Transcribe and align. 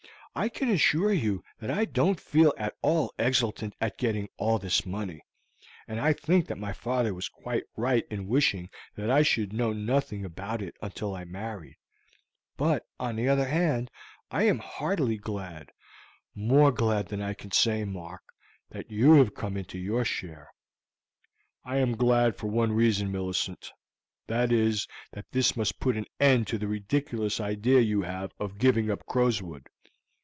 I 0.33 0.47
can 0.47 0.69
assure 0.69 1.11
you 1.11 1.43
that 1.59 1.69
I 1.69 1.83
don't 1.83 2.17
feel 2.17 2.53
at 2.55 2.77
all 2.81 3.13
exultant 3.19 3.73
at 3.81 3.97
getting 3.97 4.29
all 4.37 4.59
this 4.59 4.85
money, 4.85 5.25
and 5.89 5.99
I 5.99 6.13
think 6.13 6.47
that 6.47 6.57
my 6.57 6.71
father 6.71 7.13
was 7.13 7.27
quite 7.27 7.63
right 7.75 8.05
in 8.09 8.27
wishing 8.29 8.69
that 8.95 9.09
I 9.11 9.23
should 9.23 9.51
know 9.51 9.73
nothing 9.73 10.23
about 10.23 10.61
it 10.61 10.77
until 10.81 11.13
I 11.13 11.25
married; 11.25 11.75
but, 12.55 12.87
on 12.97 13.17
the 13.17 13.27
other 13.27 13.49
hand, 13.49 13.91
I 14.31 14.43
am 14.43 14.59
heartily 14.59 15.17
glad, 15.17 15.73
more 16.33 16.71
glad 16.71 17.09
than 17.09 17.21
I 17.21 17.33
can 17.33 17.51
say, 17.51 17.83
Mark, 17.83 18.23
that 18.69 18.89
you 18.89 19.15
have 19.15 19.35
come 19.35 19.57
into 19.57 19.77
your 19.77 20.05
share." 20.05 20.47
"I 21.65 21.75
am 21.79 21.97
glad 21.97 22.37
for 22.37 22.47
one 22.47 22.71
reason, 22.71 23.11
Millicent; 23.11 23.69
that 24.27 24.53
is, 24.53 24.87
that 25.11 25.29
this 25.33 25.57
must 25.57 25.81
put 25.81 25.97
an 25.97 26.05
end 26.21 26.47
to 26.47 26.57
the 26.57 26.69
ridiculous 26.69 27.41
idea 27.41 27.81
you 27.81 28.03
have 28.03 28.31
of 28.39 28.57
giving 28.59 28.89
up 28.89 29.05
Crowswood. 29.07 29.67